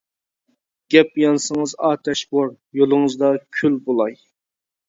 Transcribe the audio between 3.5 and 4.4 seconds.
كۈل بۇلاي!